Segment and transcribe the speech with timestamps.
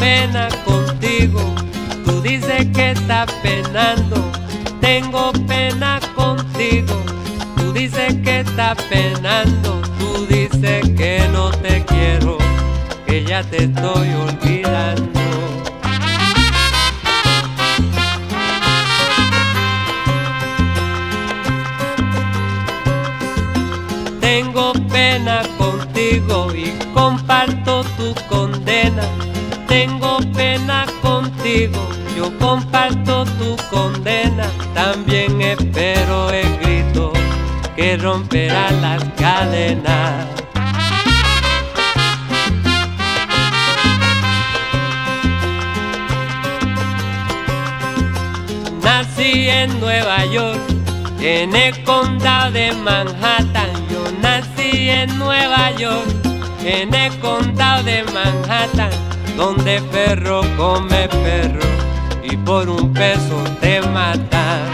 [0.00, 1.40] pena contigo.
[2.04, 4.16] Tú dices que está penando,
[4.80, 6.96] tengo pena contigo.
[7.56, 12.38] Tú dices que está penando, tú dices que no te quiero,
[13.06, 15.20] que ya te estoy olvidando.
[24.20, 29.19] tengo pena contigo y comparto tu condena
[29.70, 37.12] tengo pena contigo, yo comparto tu condena, también espero el grito
[37.76, 40.26] que romperá las cadenas.
[48.82, 50.60] Nací en Nueva York,
[51.20, 56.08] en el condado de Manhattan, yo nací en Nueva York,
[56.64, 59.09] en el condado de Manhattan
[59.40, 61.66] donde perro come perro
[62.22, 64.68] y por un peso te matan.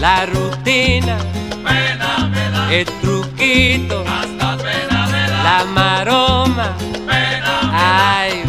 [0.00, 1.18] La rutina,
[2.70, 6.76] el truquito, Hasta pena, la maroma,
[7.72, 8.45] ay.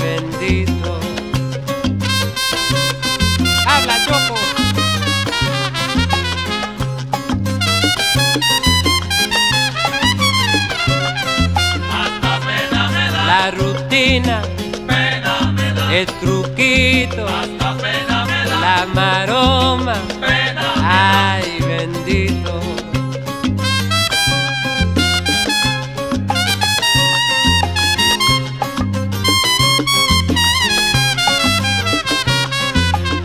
[15.98, 18.60] el truquito, hasta pena me da.
[18.60, 22.60] la maroma, pena ay bendito.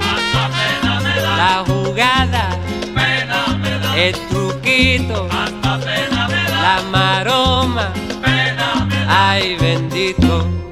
[0.00, 1.36] Hasta pena me da.
[1.36, 2.48] La jugada,
[2.94, 3.96] pena me da.
[3.98, 6.62] el truquito, hasta pena me da.
[6.62, 7.92] la maroma,
[8.22, 9.28] pena me da.
[9.28, 10.71] ay bendito.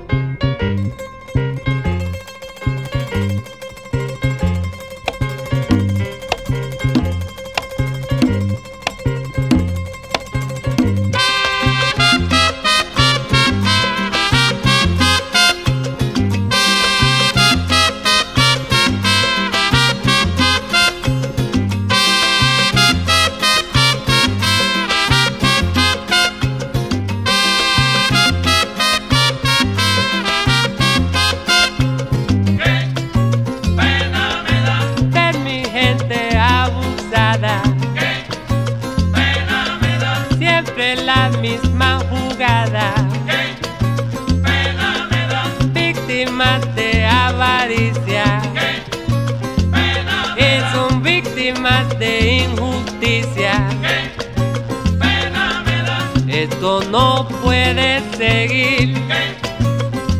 [51.50, 53.68] víctimas de injusticia.
[53.82, 56.12] ¿Qué pena me da?
[56.28, 58.94] Esto no puede seguir.
[59.08, 59.36] ¿Qué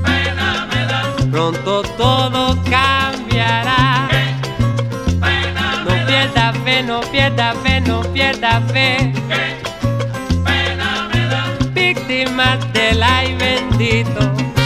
[0.05, 1.15] pena me da?
[1.31, 4.09] Pronto todo cambiará.
[4.11, 9.13] ¿Qué pena no pierda fe, no pierda fe, no pierda fe.
[9.29, 11.57] ¿Qué pena me da?
[11.73, 14.60] Víctimas del ay bendito.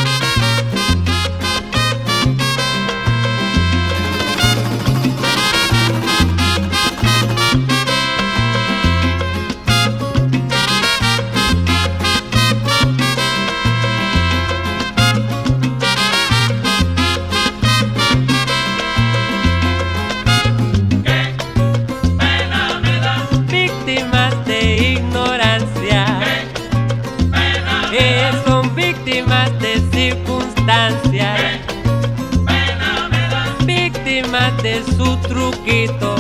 [34.15, 36.15] víctima de su truquito.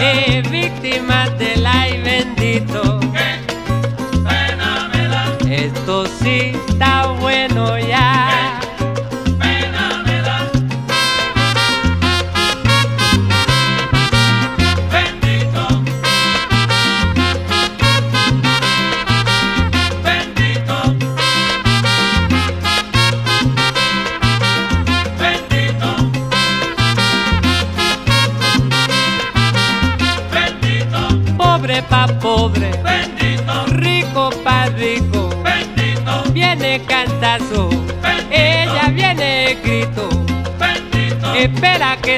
[0.00, 1.87] eh, víctima de la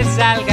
[0.05, 0.50] salga.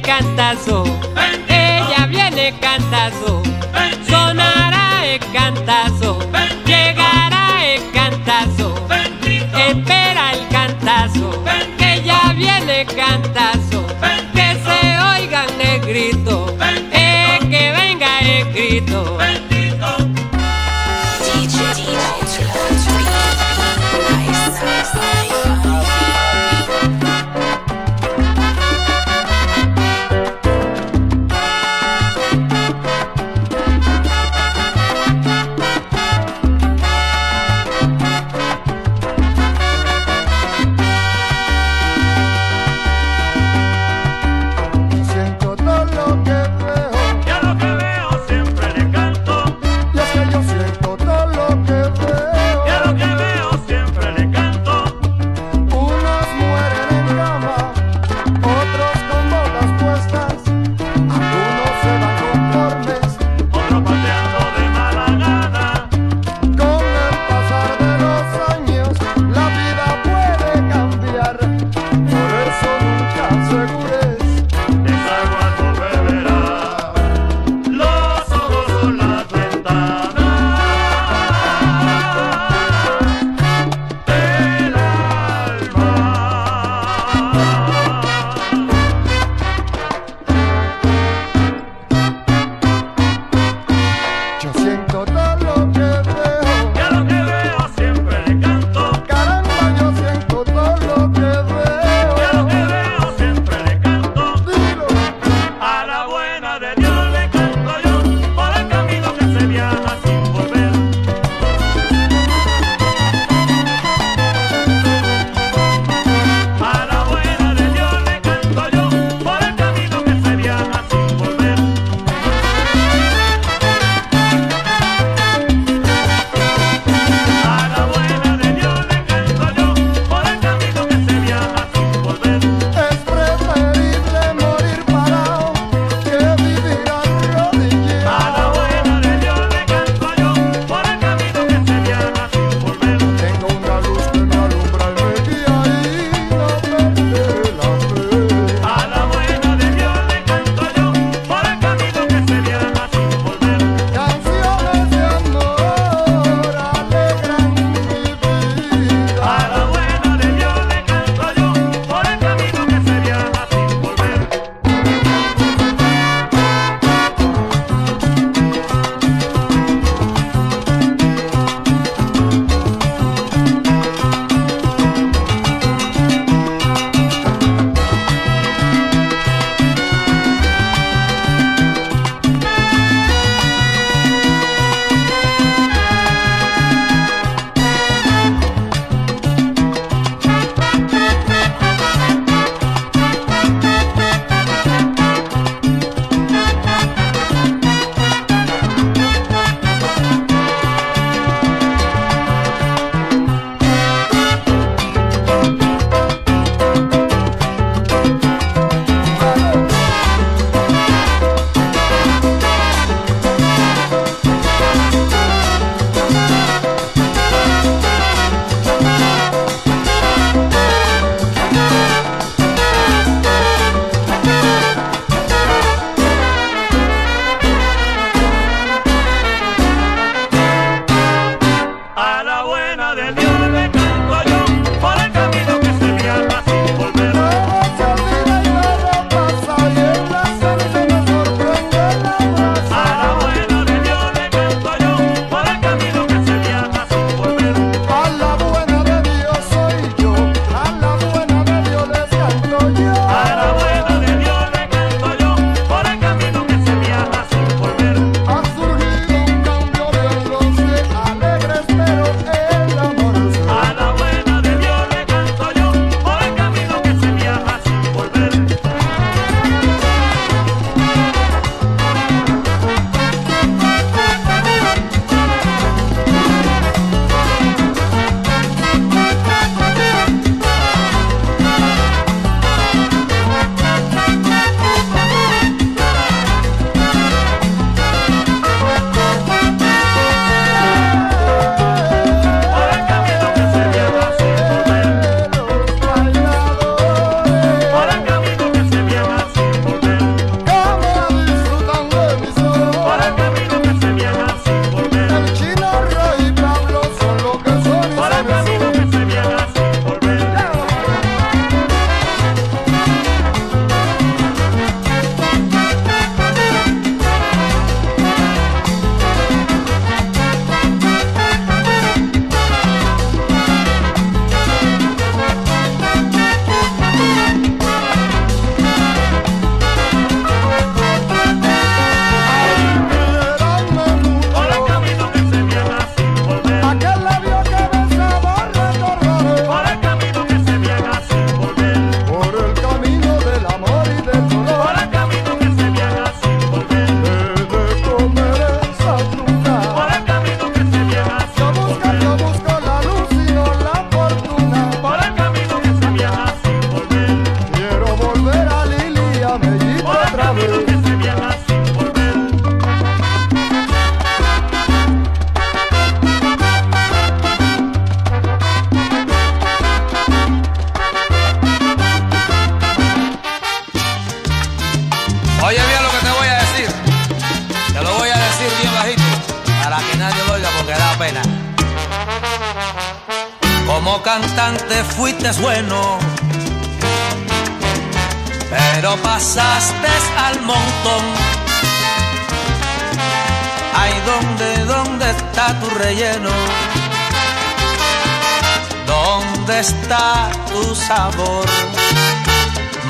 [0.00, 0.84] cantazo,
[1.48, 3.33] ella viene cantazo.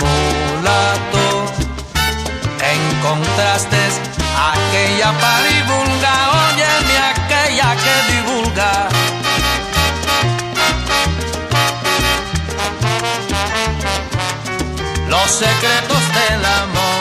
[0.01, 1.27] mulato,
[2.77, 3.79] encontraste
[4.53, 6.15] aquella paribulga,
[6.47, 8.89] óyeme aquella que divulga.
[15.09, 16.94] Los secretos del amor.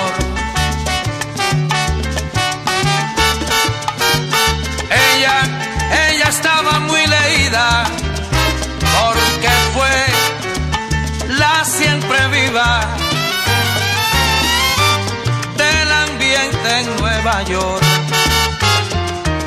[17.24, 17.42] Nueva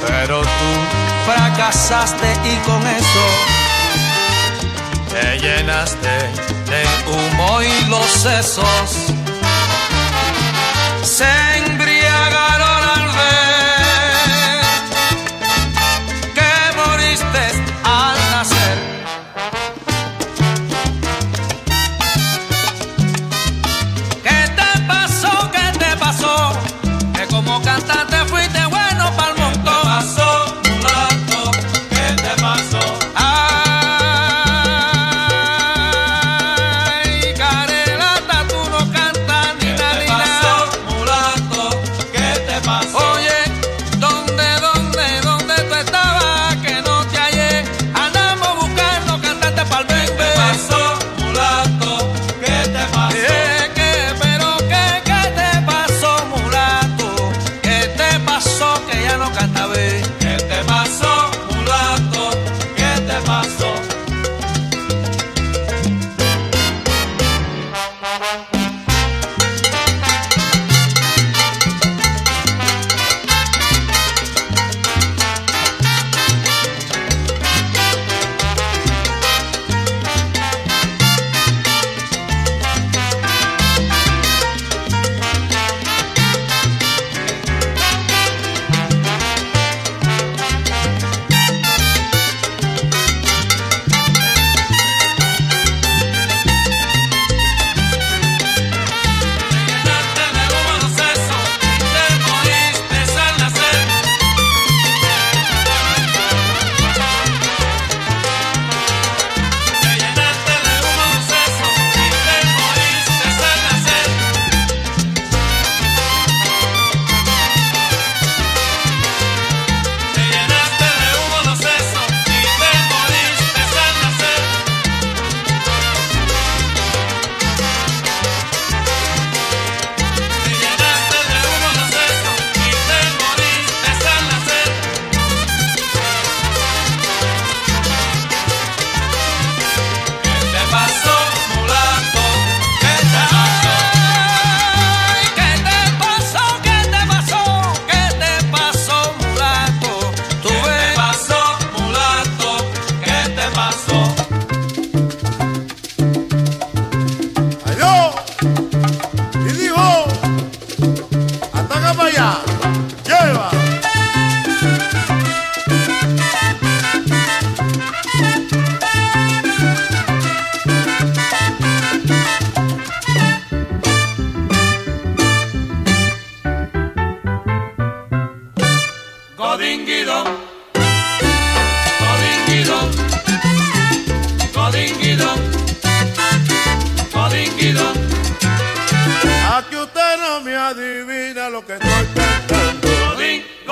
[0.06, 0.46] Pero tú
[1.26, 3.26] fracasaste y con eso
[5.10, 6.08] te llenaste
[6.70, 9.12] de humo y los sesos.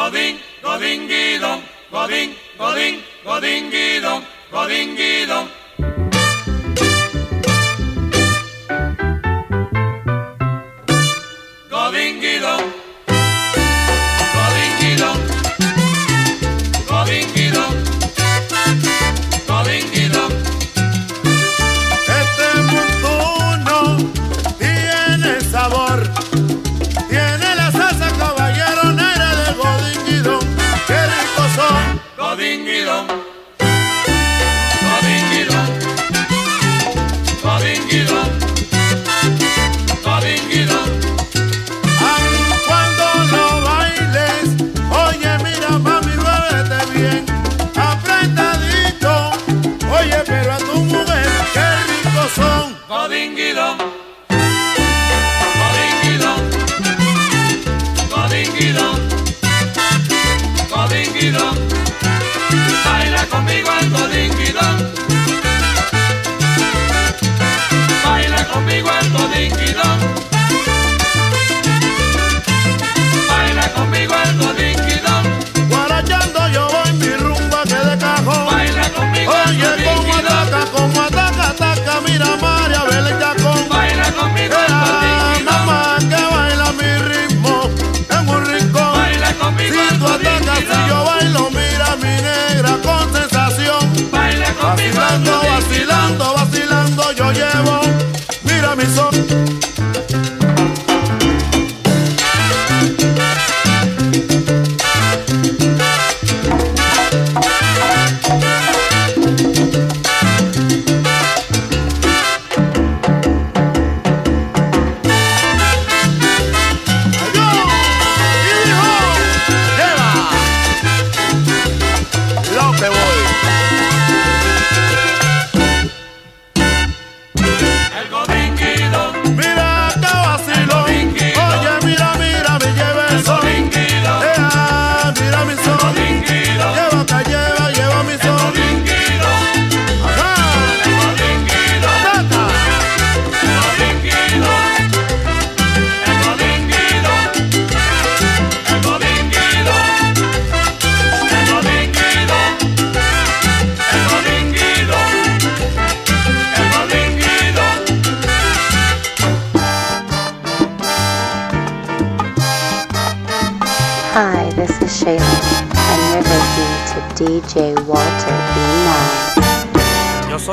[0.05, 5.49] Godin, Godin, Gidon, Godin, Godin, Godin, Gidon, Godin, Gidon.
[53.37, 53.81] ஆங்கிலம்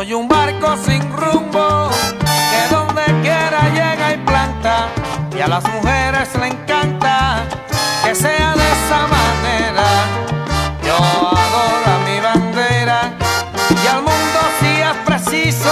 [0.01, 1.91] Soy un barco sin rumbo,
[2.49, 4.87] que donde quiera llega y planta,
[5.31, 7.43] y a las mujeres le encanta
[8.03, 9.85] que sea de esa manera.
[10.83, 13.13] Yo adoro a mi bandera,
[13.69, 15.71] y al mundo si es preciso,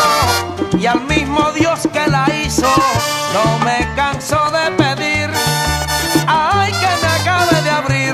[0.77, 2.71] y al mismo Dios que la hizo,
[3.33, 5.31] no me canso de pedir,
[6.27, 8.13] ay que me acabe de abrir,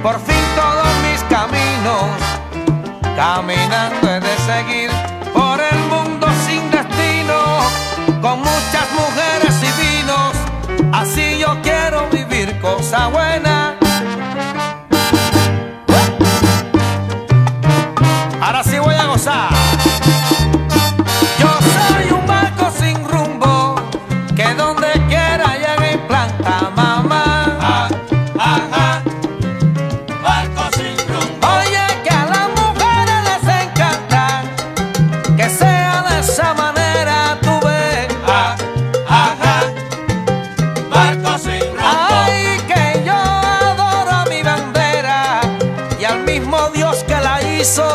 [0.00, 2.06] por fin todos mis caminos,
[3.16, 5.13] caminando de seguir.
[47.64, 47.93] so